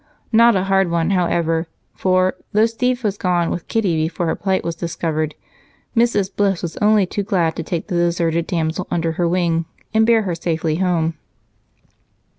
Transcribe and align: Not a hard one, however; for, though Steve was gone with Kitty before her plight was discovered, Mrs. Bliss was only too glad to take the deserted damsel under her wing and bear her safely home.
Not 0.31 0.55
a 0.55 0.63
hard 0.63 0.89
one, 0.89 1.11
however; 1.11 1.67
for, 1.93 2.33
though 2.53 2.65
Steve 2.65 3.03
was 3.03 3.19
gone 3.19 3.51
with 3.51 3.67
Kitty 3.67 3.95
before 3.97 4.25
her 4.25 4.35
plight 4.35 4.63
was 4.63 4.73
discovered, 4.75 5.35
Mrs. 5.95 6.35
Bliss 6.35 6.63
was 6.63 6.75
only 6.77 7.05
too 7.05 7.21
glad 7.21 7.55
to 7.57 7.61
take 7.61 7.85
the 7.85 7.93
deserted 7.93 8.47
damsel 8.47 8.87
under 8.89 9.11
her 9.11 9.27
wing 9.27 9.65
and 9.93 10.07
bear 10.07 10.23
her 10.23 10.33
safely 10.33 10.77
home. 10.77 11.13